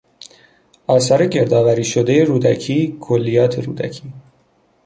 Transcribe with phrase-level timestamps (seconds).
[0.87, 4.13] آثار گردآوری شدهی رودکی، کلیات رودکی